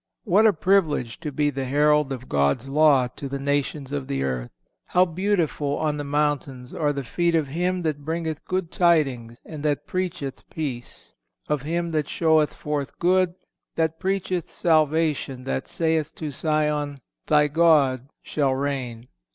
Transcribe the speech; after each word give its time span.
(497) 0.25 0.33
What 0.33 0.49
a 0.49 0.59
privilege 0.91 1.19
to 1.19 1.31
be 1.31 1.49
the 1.51 1.65
herald 1.65 2.11
of 2.11 2.27
God's 2.27 2.67
law 2.67 3.07
to 3.09 3.29
the 3.29 3.37
nations 3.37 3.91
of 3.91 4.07
the 4.07 4.23
earth! 4.23 4.49
"How 4.85 5.05
beautiful 5.05 5.77
on 5.77 5.97
the 5.97 6.03
mountains 6.03 6.73
are 6.73 6.91
the 6.91 7.03
feet 7.03 7.35
of 7.35 7.49
him 7.49 7.83
that 7.83 8.03
bringeth 8.03 8.43
good 8.45 8.71
tidings 8.71 9.39
and 9.45 9.61
that 9.63 9.85
preacheth 9.85 10.49
peace: 10.49 11.13
of 11.47 11.61
him 11.61 11.91
that 11.91 12.09
showeth 12.09 12.51
forth 12.55 12.97
good, 12.97 13.35
that 13.75 13.99
preacheth 13.99 14.49
salvation, 14.49 15.43
that 15.43 15.67
saith 15.67 16.15
to 16.15 16.31
Sion: 16.31 16.99
Thy 17.27 17.47
God 17.47 18.09
shall 18.23 18.55
reign." 18.55 19.07